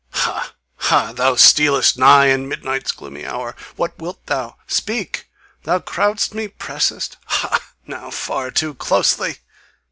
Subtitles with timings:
[0.13, 0.55] Ha!
[0.77, 1.11] Ha!
[1.13, 3.55] Thou stealest nigh In midnight's gloomy hour?...
[3.75, 4.57] What wilt thou?
[4.65, 5.27] Speak!
[5.63, 7.59] Thou crowdst me, pressest Ha!
[7.85, 9.37] now far too closely!